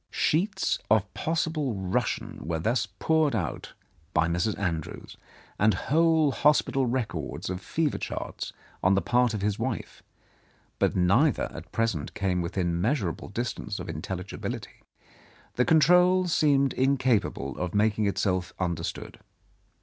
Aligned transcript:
Sheets 0.09 0.79
of 0.89 1.13
possible 1.13 1.75
Russian 1.75 2.39
were 2.41 2.57
thus 2.57 2.87
poured 2.87 3.35
out 3.35 3.73
by 4.15 4.27
Mr. 4.27 4.57
Andrews, 4.57 5.15
and 5.59 5.75
whole 5.75 6.31
hospital 6.31 6.87
records 6.87 7.51
of 7.51 7.61
fever 7.61 7.99
charts 7.99 8.51
on 8.81 8.95
the 8.95 9.01
part 9.03 9.35
of 9.35 9.43
his 9.43 9.59
wife, 9.59 10.01
but 10.79 10.95
neither 10.95 11.51
at 11.53 11.71
present 11.71 12.15
came 12.15 12.41
within 12.41 12.81
measurable 12.81 13.27
distance 13.27 13.77
of 13.77 13.87
intelligibility. 13.89 14.81
The 15.53 15.65
control 15.65 16.25
seemed 16.27 16.73
incapable 16.73 17.55
of 17.59 17.75
making 17.75 18.07
itself 18.07 18.53
under 18.59 18.83
stood. 18.83 19.19